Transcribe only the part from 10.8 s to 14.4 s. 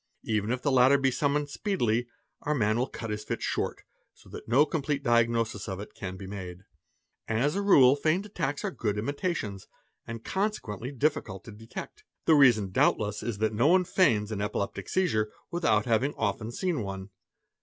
difficult to detect. The reason doubtless is that' no one feigns